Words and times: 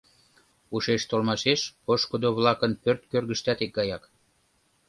Ушеш 0.75 1.01
толмашеш, 1.09 1.61
пошкудо-влакын 1.85 2.71
пӧрт 2.83 3.01
кӧргыштат 3.11 3.59
икгаяк. 3.65 4.03